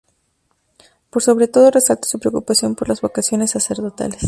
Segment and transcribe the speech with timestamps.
[1.11, 4.19] Por sobre todo resalta su preocupación por las vocaciones sacerdotales.